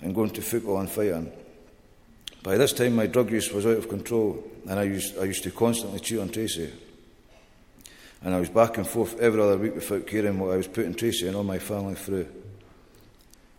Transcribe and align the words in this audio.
and 0.00 0.14
going 0.14 0.30
to 0.30 0.40
football 0.40 0.80
and 0.80 0.90
fighting. 0.90 1.30
By 2.42 2.56
this 2.56 2.72
time, 2.72 2.96
my 2.96 3.06
drug 3.06 3.30
use 3.30 3.52
was 3.52 3.66
out 3.66 3.76
of 3.76 3.88
control, 3.88 4.42
and 4.66 4.78
I 4.78 4.84
used, 4.84 5.18
I 5.18 5.24
used 5.24 5.42
to 5.42 5.50
constantly 5.50 6.00
cheat 6.00 6.20
on 6.20 6.30
Tracy. 6.30 6.72
And 8.22 8.34
I 8.34 8.40
was 8.40 8.48
back 8.48 8.78
and 8.78 8.86
forth 8.86 9.20
every 9.20 9.42
other 9.42 9.58
week 9.58 9.74
without 9.74 10.06
caring 10.06 10.38
what 10.38 10.54
I 10.54 10.56
was 10.56 10.68
putting 10.68 10.94
Tracy 10.94 11.26
and 11.26 11.36
all 11.36 11.44
my 11.44 11.58
family 11.58 11.94
through. 11.94 12.26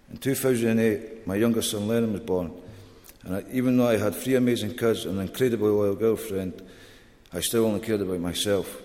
In 0.10 0.18
2008, 0.18 1.28
my 1.28 1.36
youngest 1.36 1.72
son 1.72 1.88
Lennon 1.88 2.14
was 2.14 2.22
born, 2.22 2.52
and 3.24 3.36
I, 3.36 3.44
even 3.52 3.78
though 3.78 3.88
I 3.88 3.98
had 3.98 4.16
three 4.16 4.36
amazing 4.36 4.76
kids 4.76 5.06
and 5.06 5.20
an 5.20 5.28
incredibly 5.28 5.70
loyal 5.70 5.96
girlfriend, 5.96 6.60
I 7.32 7.42
still 7.42 7.66
only 7.66 7.82
cared 7.82 8.02
about 8.02 8.20
myself. 8.20 8.82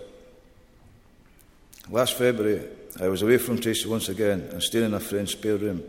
Last 1.89 2.17
February, 2.17 2.61
I 2.99 3.07
was 3.07 3.21
away 3.21 3.37
from 3.37 3.59
Tracy 3.59 3.87
once 3.87 4.09
again 4.09 4.41
and 4.51 4.63
staying 4.63 4.85
in 4.85 4.93
a 4.93 4.99
friend's 4.99 5.31
spare 5.33 5.57
room. 5.57 5.83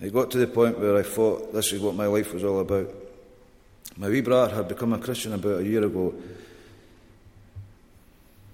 It 0.00 0.12
got 0.12 0.30
to 0.32 0.38
the 0.38 0.46
point 0.46 0.78
where 0.78 0.96
I 0.96 1.02
thought 1.02 1.52
this 1.52 1.72
is 1.72 1.80
what 1.80 1.94
my 1.94 2.06
life 2.06 2.32
was 2.34 2.44
all 2.44 2.60
about. 2.60 2.88
My 3.96 4.08
wee 4.08 4.20
brother 4.20 4.54
had 4.54 4.68
become 4.68 4.92
a 4.92 4.98
Christian 4.98 5.32
about 5.32 5.60
a 5.60 5.64
year 5.64 5.84
ago. 5.84 6.14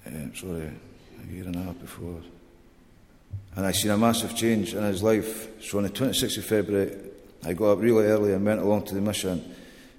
Uh, 0.07 0.11
sorry, 0.35 0.71
a 1.23 1.33
year 1.33 1.45
and 1.45 1.57
a 1.57 1.63
half 1.63 1.79
before. 1.79 2.21
And 3.57 3.67
I 3.67 3.73
seen 3.73 3.91
a 3.91 3.99
massive 3.99 4.35
change 4.35 4.75
in 4.75 4.83
his 4.83 5.03
life. 5.03 5.63
So 5.63 5.79
on 5.79 5.85
the 5.85 5.91
26th 5.91 6.39
of 6.39 6.45
February, 6.45 6.97
I 7.45 7.53
got 7.53 7.73
up 7.73 7.81
really 7.81 8.07
early 8.07 8.33
and 8.33 8.45
went 8.45 8.61
along 8.61 8.85
to 8.87 8.95
the 8.95 9.01
mission 9.01 9.55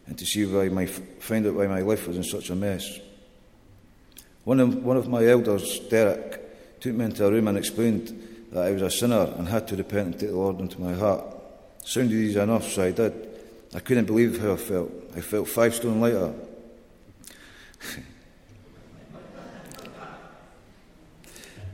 and 0.08 0.18
to 0.18 0.26
see 0.26 0.46
why 0.46 0.70
my, 0.70 0.86
find 0.86 1.46
out 1.46 1.54
why 1.54 1.68
my 1.68 1.82
life 1.82 2.08
was 2.08 2.18
in 2.18 2.24
such 2.24 2.50
a 2.50 2.56
mess. 2.56 3.00
One 4.44 4.60
of, 4.60 4.84
one 4.84 4.98
of 4.98 5.08
my 5.08 5.26
elders, 5.26 5.80
Derek, 5.90 6.80
took 6.80 6.94
me 6.94 7.06
into 7.06 7.26
a 7.26 7.32
room 7.32 7.48
and 7.48 7.58
explained 7.58 8.48
that 8.52 8.66
I 8.66 8.72
was 8.72 8.82
a 8.82 8.90
sinner 8.90 9.34
and 9.38 9.48
had 9.48 9.68
to 9.68 9.76
repent 9.76 10.08
and 10.08 10.20
take 10.20 10.30
the 10.30 10.36
Lord 10.36 10.60
into 10.60 10.82
my 10.82 10.94
heart. 10.94 11.24
It 11.82 11.88
sounded 11.88 12.14
easy 12.16 12.40
enough, 12.40 12.68
so 12.68 12.84
I 12.84 12.92
did. 12.92 13.14
I 13.74 13.80
couldn't 13.80 14.06
believe 14.06 14.42
how 14.42 14.54
I 14.54 14.58
felt. 14.58 14.92
I 15.16 15.22
felt 15.22 15.48
five 15.48 15.76
stone 15.76 16.02
lighter. 16.02 16.34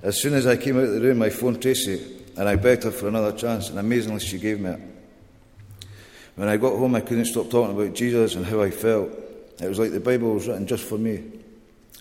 As 0.03 0.21
soon 0.21 0.33
as 0.33 0.45
I 0.45 0.57
came 0.57 0.77
out 0.77 0.83
of 0.83 0.93
the 0.93 1.01
room, 1.01 1.21
I 1.21 1.29
phoned 1.29 1.61
Tracy 1.61 2.15
and 2.37 2.49
I 2.49 2.55
begged 2.55 2.83
her 2.83 2.91
for 2.91 3.07
another 3.07 3.31
chance, 3.31 3.69
and 3.69 3.79
amazingly, 3.79 4.19
she 4.19 4.37
gave 4.37 4.59
me 4.59 4.71
it. 4.71 4.79
When 6.35 6.49
I 6.49 6.57
got 6.57 6.77
home, 6.77 6.95
I 6.95 7.01
couldn't 7.01 7.25
stop 7.25 7.49
talking 7.49 7.75
about 7.75 7.95
Jesus 7.95 8.35
and 8.35 8.45
how 8.45 8.61
I 8.61 8.71
felt. 8.71 9.09
It 9.61 9.69
was 9.69 9.79
like 9.79 9.91
the 9.91 10.01
Bible 10.01 10.33
was 10.33 10.47
written 10.47 10.67
just 10.67 10.83
for 10.83 10.97
me. 10.97 11.23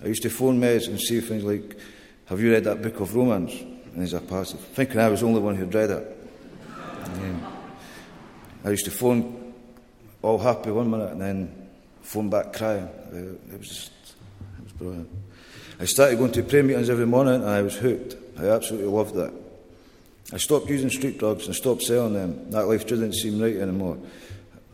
I 0.02 0.06
used 0.08 0.22
to 0.22 0.30
phone 0.30 0.60
Mez 0.60 0.88
and 0.88 1.00
say 1.00 1.20
things 1.20 1.44
like, 1.44 1.78
Have 2.26 2.40
you 2.40 2.52
read 2.52 2.64
that 2.64 2.82
book 2.82 3.00
of 3.00 3.14
Romans? 3.14 3.52
And 3.60 4.02
he's 4.02 4.12
a 4.12 4.20
passive, 4.20 4.60
thinking 4.60 4.98
I 4.98 5.08
was 5.08 5.20
the 5.20 5.26
only 5.26 5.40
one 5.40 5.54
who'd 5.54 5.72
read 5.72 5.90
it. 5.90 6.14
I 8.64 8.70
used 8.70 8.86
to 8.86 8.90
phone 8.90 9.52
all 10.22 10.38
happy 10.38 10.70
one 10.70 10.90
minute 10.90 11.12
and 11.12 11.20
then 11.20 11.68
phone 12.00 12.30
back 12.30 12.54
crying. 12.54 12.88
Uh, 13.12 13.52
it 13.52 13.58
was 13.58 13.68
just, 13.68 13.92
it 14.58 14.64
was 14.64 14.72
brilliant. 14.72 15.10
I 15.78 15.84
started 15.84 16.18
going 16.18 16.32
to 16.32 16.42
prayer 16.42 16.62
meetings 16.62 16.88
every 16.88 17.06
morning 17.06 17.34
and 17.34 17.44
I 17.44 17.60
was 17.60 17.76
hooked. 17.76 18.16
I 18.38 18.46
absolutely 18.46 18.88
loved 18.88 19.16
it. 19.16 19.32
I 20.32 20.38
stopped 20.38 20.70
using 20.70 20.88
street 20.88 21.18
drugs 21.18 21.46
and 21.46 21.54
stopped 21.54 21.82
selling 21.82 22.14
them. 22.14 22.50
That 22.50 22.66
life 22.66 22.86
didn't 22.86 23.12
seem 23.12 23.38
right 23.38 23.56
anymore. 23.56 23.98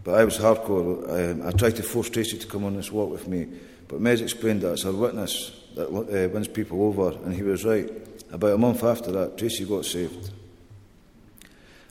But 0.04 0.14
I 0.14 0.24
was 0.24 0.38
hardcore. 0.38 1.44
I, 1.44 1.48
I 1.48 1.50
tried 1.50 1.76
to 1.76 1.82
force 1.82 2.08
Tracy 2.10 2.38
to 2.38 2.46
come 2.46 2.64
on 2.64 2.76
this 2.76 2.92
walk 2.92 3.10
with 3.10 3.26
me. 3.26 3.48
But 3.90 4.00
Mez 4.00 4.22
explained 4.22 4.60
that 4.60 4.74
it's 4.74 4.84
her 4.84 4.92
witness 4.92 5.50
that 5.74 5.88
uh, 5.88 6.28
wins 6.28 6.46
people 6.46 6.80
over, 6.84 7.10
and 7.24 7.34
he 7.34 7.42
was 7.42 7.64
right. 7.64 7.90
About 8.30 8.52
a 8.52 8.58
month 8.58 8.84
after 8.84 9.10
that, 9.10 9.36
Tracy 9.36 9.64
got 9.64 9.84
saved. 9.84 10.30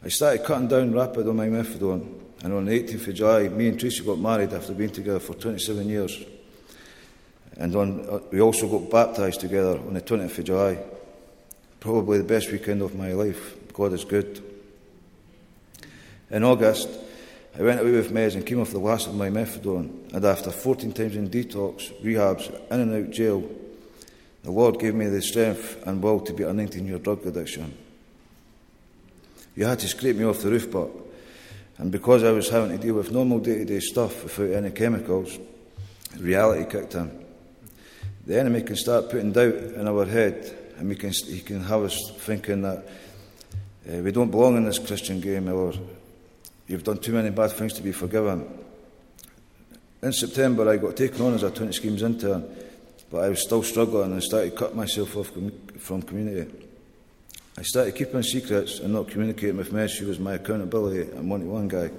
I 0.02 0.08
started 0.08 0.46
cutting 0.46 0.70
down 0.70 0.94
rapid 0.94 1.28
on 1.28 1.36
my 1.36 1.48
methadone, 1.48 2.10
and 2.42 2.54
on 2.54 2.64
the 2.64 2.82
18th 2.82 3.08
of 3.10 3.16
July, 3.16 3.50
me 3.50 3.68
and 3.68 3.78
Tracy 3.78 4.06
got 4.06 4.18
married 4.18 4.54
after 4.54 4.74
being 4.74 4.92
together 4.92 5.20
for 5.20 5.34
27 5.34 5.90
years. 5.90 6.24
And 7.58 7.76
on, 7.76 8.08
uh, 8.10 8.20
we 8.32 8.40
also 8.40 8.70
got 8.70 8.90
baptised 8.90 9.42
together 9.42 9.78
on 9.78 9.94
the 9.94 10.02
20th 10.02 10.38
of 10.38 10.46
July. 10.46 10.78
Probably 11.82 12.20
the 12.20 12.24
best 12.24 12.50
weekend 12.50 12.82
of 12.82 12.96
my 12.96 13.12
life. 13.12 13.58
God 13.74 13.92
is 13.92 14.06
good. 14.06 14.42
In 16.32 16.46
August, 16.46 16.88
I 17.60 17.64
went 17.64 17.82
away 17.82 17.92
with 17.92 18.14
Mez 18.14 18.36
and 18.36 18.46
came 18.46 18.62
off 18.62 18.72
the 18.72 18.80
last 18.80 19.08
of 19.08 19.16
my 19.16 19.30
methadone. 19.30 20.14
And 20.14 20.24
after 20.24 20.50
14 20.50 20.94
times 20.94 21.18
in 21.18 21.30
detox, 21.30 21.92
rehabs, 22.02 22.50
in 22.72 22.80
and 22.80 23.06
out 23.08 23.12
jail, 23.12 23.44
the 24.44 24.52
Lord 24.52 24.80
gave 24.80 24.96
me 24.96 25.08
the 25.08 25.22
strength 25.22 25.84
and 25.86 26.02
will 26.02 26.22
to 26.22 26.32
beat 26.32 26.48
a 26.48 26.54
19 26.54 26.88
year 26.88 27.00
drug 27.00 27.26
addiction. 27.26 27.78
You 29.58 29.66
had 29.66 29.80
to 29.80 29.90
scrape 29.90 30.16
me 30.16 30.24
off 30.24 30.40
the 30.40 30.52
roof, 30.52 30.72
but, 30.72 30.90
and 31.80 31.92
because 31.92 32.24
I 32.24 32.32
was 32.32 32.48
having 32.48 32.78
to 32.78 32.82
deal 32.82 32.96
with 32.96 33.12
normal 33.12 33.40
day 33.40 33.58
to 33.58 33.66
day 33.66 33.82
stuff 33.82 34.24
without 34.24 34.56
any 34.56 34.72
chemicals, 34.72 35.38
reality 36.18 36.64
kicked 36.64 36.96
in. 36.96 37.26
The 38.26 38.40
enemy 38.40 38.62
can 38.62 38.78
start 38.78 39.10
putting 39.10 39.34
doubt 39.34 39.56
in 39.56 39.86
our 39.86 40.06
head, 40.06 40.58
and 40.78 40.88
we 40.88 40.96
can, 40.96 41.12
he 41.12 41.42
can 41.42 41.62
have 41.66 41.84
us 41.84 42.00
thinking 42.20 42.62
that 42.62 42.88
uh, 43.90 43.98
we 43.98 44.14
don't 44.14 44.32
belong 44.32 44.56
in 44.56 44.64
this 44.64 44.80
Christian 44.80 45.20
game, 45.20 45.50
or 45.50 45.74
you've 46.70 46.86
done 46.86 47.00
too 47.00 47.12
many 47.12 47.32
bad 47.32 47.52
things 47.52 47.74
to 47.74 47.82
be 47.82 47.92
forgiven. 47.92 48.48
In 50.02 50.14
September, 50.14 50.70
I 50.70 50.78
got 50.78 50.96
taken 50.96 51.22
on 51.26 51.34
as 51.34 51.44
a 51.44 51.52
20 51.52 51.74
schemes 51.74 52.04
intern, 52.04 52.46
but 53.12 53.24
I 53.26 53.30
was 53.30 53.42
still 53.42 53.64
struggling 53.64 54.14
and 54.14 54.24
started 54.24 54.56
cutting 54.56 54.78
myself 54.78 55.18
off 55.18 55.32
from 55.80 56.02
community. 56.04 56.50
I 57.58 57.64
started 57.64 57.96
keeping 57.96 58.24
secrets 58.24 58.80
and 58.80 58.94
not 58.94 59.10
communicating 59.10 59.58
with 59.58 59.74
Mez, 59.74 59.98
who 59.98 60.08
was 60.08 60.20
my 60.20 60.36
accountability 60.36 61.12
and 61.12 61.30
one 61.30 61.42
to 61.42 61.48
one 61.48 61.68
guy. 61.68 61.92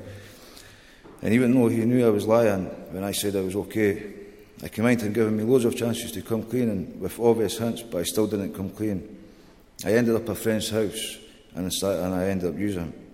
And 1.20 1.34
even 1.34 1.52
though 1.52 1.68
he 1.68 1.84
knew 1.84 2.06
I 2.06 2.10
was 2.10 2.26
lying 2.26 2.64
when 2.92 3.04
I 3.04 3.12
said 3.12 3.36
I 3.36 3.42
was 3.42 3.56
okay, 3.56 4.14
I 4.62 4.66
out 4.66 5.02
and 5.02 5.14
given 5.14 5.36
me 5.36 5.42
loads 5.42 5.64
of 5.64 5.76
chances 5.76 6.12
to 6.12 6.22
come 6.22 6.44
clean 6.44 6.70
and 6.70 7.00
with 7.00 7.18
obvious 7.18 7.58
hints, 7.58 7.82
but 7.82 7.98
I 7.98 8.02
still 8.04 8.26
didn't 8.26 8.54
come 8.54 8.70
clean. 8.70 9.18
I 9.84 9.94
ended 9.94 10.14
up 10.14 10.22
at 10.22 10.30
a 10.30 10.34
friend's 10.34 10.70
house 10.70 11.18
and 11.54 11.72
started, 11.72 12.04
and 12.04 12.14
I 12.14 12.28
ended 12.28 12.54
up 12.54 12.58
using 12.58 12.84
him. 12.84 13.09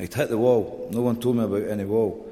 I'd 0.00 0.14
hit 0.14 0.30
the 0.30 0.38
wall. 0.38 0.88
No 0.90 1.02
one 1.02 1.20
told 1.20 1.36
me 1.36 1.44
about 1.44 1.68
any 1.68 1.84
wall. 1.84 2.26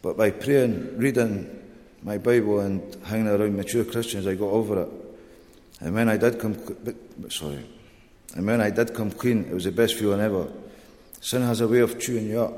But 0.00 0.16
by 0.16 0.30
praying, 0.30 0.96
reading 0.96 1.62
my 2.02 2.16
Bible 2.16 2.60
and 2.60 2.96
hanging 3.04 3.28
around 3.28 3.54
mature 3.54 3.84
Christians, 3.84 4.26
I 4.26 4.34
got 4.36 4.46
over 4.46 4.82
it. 4.82 4.88
And 5.80 5.94
when 5.94 6.08
I 6.08 6.16
did 6.16 6.40
come, 6.40 6.56
sorry, 7.28 7.66
and 8.34 8.46
when 8.46 8.62
I 8.62 8.70
did 8.70 8.94
come 8.94 9.10
clean, 9.10 9.44
it 9.44 9.52
was 9.52 9.64
the 9.64 9.72
best 9.72 9.98
feeling 9.98 10.20
ever. 10.20 10.48
Sin 11.20 11.42
has 11.42 11.60
a 11.60 11.68
way 11.68 11.80
of 11.80 12.00
chewing 12.00 12.28
you 12.28 12.40
up, 12.40 12.54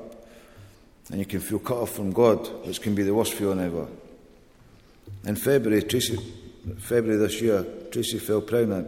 and 1.11 1.19
you 1.19 1.27
can 1.27 1.41
feel 1.41 1.59
cut 1.59 1.79
off 1.79 1.91
from 1.91 2.13
God, 2.13 2.67
which 2.67 2.81
can 2.81 2.95
be 2.95 3.03
the 3.03 3.15
worst 3.15 3.35
feeling 3.35 3.61
ever. 3.61 3.89
In 5.25 5.35
February, 5.35 5.83
Tracy, 5.83 6.19
February 6.79 7.19
this 7.19 7.43
year, 7.43 7.67
Tracy 7.91 8.21
fell 8.21 8.43
pregnant, 8.43 8.87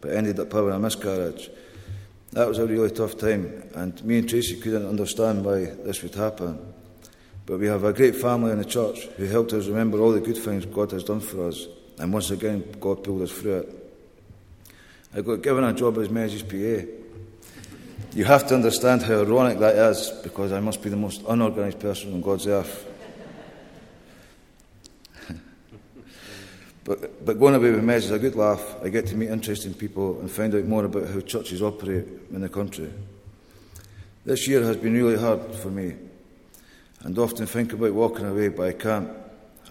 but 0.00 0.12
ended 0.12 0.40
up 0.40 0.50
having 0.50 0.72
a 0.72 0.78
miscarriage. 0.78 1.50
That 2.32 2.48
was 2.48 2.58
a 2.58 2.66
really 2.66 2.90
tough 2.90 3.18
time, 3.18 3.62
and 3.74 4.02
me 4.04 4.18
and 4.18 4.28
Tracy 4.28 4.56
couldn't 4.56 4.88
understand 4.88 5.44
why 5.44 5.66
this 5.66 6.02
would 6.02 6.14
happen. 6.14 6.58
But 7.44 7.58
we 7.58 7.66
have 7.66 7.84
a 7.84 7.92
great 7.92 8.16
family 8.16 8.52
in 8.52 8.58
the 8.58 8.64
church 8.64 9.04
who 9.16 9.26
helped 9.26 9.52
us 9.52 9.66
remember 9.66 10.00
all 10.00 10.12
the 10.12 10.20
good 10.20 10.38
things 10.38 10.64
God 10.64 10.92
has 10.92 11.04
done 11.04 11.20
for 11.20 11.48
us, 11.48 11.66
and 11.98 12.10
once 12.12 12.30
again, 12.30 12.64
God 12.80 13.04
pulled 13.04 13.22
us 13.22 13.32
through 13.32 13.58
it. 13.58 13.82
I 15.14 15.20
got 15.20 15.42
given 15.42 15.62
a 15.62 15.74
job 15.74 15.98
as 15.98 16.08
Maggie's 16.08 16.42
PA. 16.42 16.86
You 18.14 18.24
have 18.24 18.46
to 18.48 18.54
understand 18.54 19.02
how 19.02 19.20
ironic 19.20 19.58
that 19.58 19.76
is 19.76 20.10
because 20.22 20.52
I 20.52 20.60
must 20.60 20.82
be 20.82 20.88
the 20.88 20.96
most 20.96 21.22
unorganised 21.28 21.80
person 21.80 22.14
on 22.14 22.22
God's 22.22 22.46
earth. 22.46 22.86
But, 26.84 27.24
but 27.24 27.38
going 27.38 27.54
away 27.54 27.70
with 27.70 27.84
Mez 27.84 27.98
is 27.98 28.10
a 28.10 28.18
good 28.18 28.34
laugh. 28.34 28.76
I 28.82 28.88
get 28.88 29.06
to 29.08 29.16
meet 29.16 29.30
interesting 29.30 29.74
people 29.74 30.18
and 30.20 30.30
find 30.30 30.54
out 30.54 30.64
more 30.64 30.84
about 30.84 31.08
how 31.08 31.20
churches 31.20 31.62
operate 31.62 32.06
in 32.32 32.40
the 32.40 32.48
country. 32.48 32.92
This 34.24 34.48
year 34.48 34.62
has 34.62 34.76
been 34.76 34.94
really 34.94 35.18
hard 35.18 35.54
for 35.54 35.68
me 35.68 35.94
and 37.02 37.18
often 37.18 37.46
think 37.46 37.72
about 37.72 37.92
walking 37.92 38.26
away, 38.26 38.48
but 38.48 38.68
I 38.68 38.72
can't. 38.72 39.10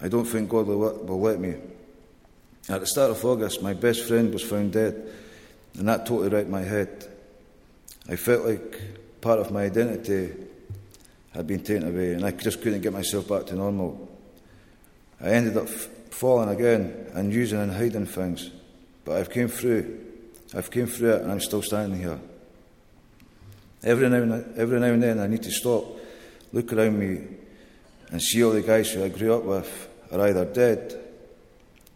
I 0.02 0.08
don't 0.08 0.24
think 0.24 0.48
God 0.48 0.66
will 0.66 1.20
let, 1.20 1.38
me. 1.38 1.54
At 2.68 2.80
the 2.80 2.86
start 2.86 3.10
of 3.10 3.24
August, 3.24 3.62
my 3.62 3.74
best 3.74 4.04
friend 4.06 4.32
was 4.32 4.42
found 4.42 4.72
dead 4.72 5.10
and 5.78 5.88
that 5.88 6.06
totally 6.06 6.28
wrecked 6.28 6.48
my 6.48 6.62
head. 6.62 7.08
I 8.08 8.16
felt 8.16 8.44
like 8.44 8.80
part 9.20 9.38
of 9.38 9.50
my 9.50 9.64
identity 9.64 10.32
had 11.32 11.46
been 11.46 11.62
taken 11.62 11.88
away, 11.88 12.12
and 12.12 12.24
I 12.24 12.30
just 12.32 12.60
couldn't 12.60 12.82
get 12.82 12.92
myself 12.92 13.28
back 13.28 13.46
to 13.46 13.54
normal. 13.54 14.08
I 15.20 15.30
ended 15.30 15.56
up 15.56 15.68
falling 16.12 16.48
again 16.48 17.10
and 17.14 17.32
using 17.32 17.58
and 17.58 17.72
hiding 17.72 18.06
things, 18.06 18.50
but 19.04 19.16
I've 19.16 19.30
came 19.30 19.48
through. 19.48 20.00
I've 20.54 20.70
came 20.70 20.86
through 20.86 21.14
it, 21.14 21.22
and 21.22 21.32
I'm 21.32 21.40
still 21.40 21.62
standing 21.62 21.98
here. 21.98 22.20
Every 23.82 24.08
now 24.08 24.16
and, 24.16 24.56
every 24.56 24.78
now 24.78 24.86
and 24.86 25.02
then, 25.02 25.18
I 25.18 25.26
need 25.26 25.42
to 25.42 25.50
stop, 25.50 25.84
look 26.52 26.72
around 26.72 26.98
me, 26.98 27.26
and 28.10 28.22
see 28.22 28.44
all 28.44 28.52
the 28.52 28.62
guys 28.62 28.90
who 28.90 29.02
I 29.02 29.08
grew 29.08 29.34
up 29.34 29.44
with 29.44 29.88
are 30.12 30.20
either 30.28 30.44
dead 30.44 30.98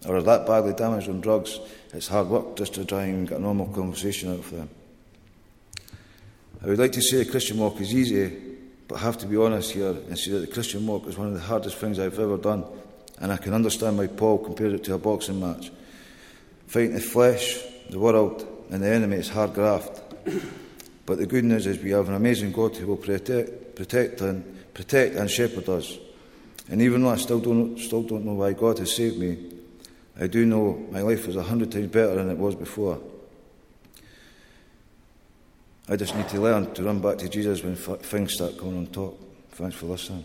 or 0.06 0.16
are 0.16 0.22
that 0.22 0.46
badly 0.46 0.72
damaged 0.72 1.08
on 1.08 1.20
drugs 1.20 1.58
it's 1.96 2.08
hard 2.08 2.28
work 2.28 2.56
just 2.56 2.74
to 2.74 2.84
try 2.84 3.04
and 3.04 3.26
get 3.26 3.38
a 3.38 3.40
normal 3.40 3.68
conversation 3.68 4.30
out 4.30 4.40
of 4.40 4.50
them. 4.50 4.68
I 6.62 6.66
would 6.66 6.78
like 6.78 6.92
to 6.92 7.02
say 7.02 7.18
the 7.18 7.30
Christian 7.30 7.58
walk 7.58 7.80
is 7.80 7.94
easy, 7.94 8.36
but 8.86 8.96
I 8.96 8.98
have 9.00 9.16
to 9.18 9.26
be 9.26 9.36
honest 9.36 9.70
here 9.72 9.90
and 9.90 10.18
say 10.18 10.32
that 10.32 10.40
the 10.40 10.46
Christian 10.46 10.86
walk 10.86 11.06
is 11.06 11.16
one 11.16 11.28
of 11.28 11.34
the 11.34 11.40
hardest 11.40 11.78
things 11.78 11.98
I've 11.98 12.18
ever 12.18 12.36
done, 12.36 12.64
and 13.18 13.32
I 13.32 13.36
can 13.36 13.54
understand 13.54 13.98
why 13.98 14.06
Paul 14.06 14.38
compared 14.38 14.72
it 14.72 14.84
to 14.84 14.94
a 14.94 14.98
boxing 14.98 15.40
match. 15.40 15.70
Fighting 16.66 16.94
the 16.94 17.00
flesh, 17.00 17.58
the 17.90 17.98
world, 17.98 18.46
and 18.70 18.82
the 18.82 18.88
enemy 18.88 19.16
is 19.16 19.28
hard 19.28 19.54
graft. 19.54 20.02
But 21.06 21.18
the 21.18 21.26
good 21.26 21.44
news 21.44 21.66
is 21.66 21.78
we 21.82 21.90
have 21.90 22.08
an 22.08 22.14
amazing 22.14 22.52
God 22.52 22.76
who 22.76 22.88
will 22.88 22.96
protect, 22.96 23.76
protect 23.76 24.20
and 24.20 24.44
protect 24.74 25.14
and 25.14 25.30
shepherd 25.30 25.68
us. 25.68 25.96
And 26.68 26.82
even 26.82 27.02
though 27.02 27.10
I 27.10 27.16
still 27.16 27.38
don't, 27.38 27.78
still 27.78 28.02
don't 28.02 28.24
know 28.24 28.34
why 28.34 28.52
God 28.52 28.78
has 28.80 28.94
saved 28.94 29.16
me, 29.16 29.38
I 30.18 30.26
do 30.26 30.44
know 30.44 30.84
my 30.90 31.02
life 31.02 31.28
is 31.28 31.36
a 31.36 31.42
hundred 31.42 31.70
times 31.70 31.88
better 31.88 32.16
than 32.16 32.30
it 32.30 32.38
was 32.38 32.54
before. 32.54 32.98
I 35.88 35.94
just 35.94 36.16
need 36.16 36.28
to 36.30 36.40
learn 36.40 36.74
to 36.74 36.82
run 36.82 37.00
back 37.00 37.18
to 37.18 37.28
Jesus 37.28 37.62
when 37.62 37.76
things 37.76 38.34
start 38.34 38.58
coming 38.58 38.78
on 38.78 38.86
top. 38.88 39.16
Thanks 39.52 39.76
for 39.76 39.86
listening. 39.86 40.24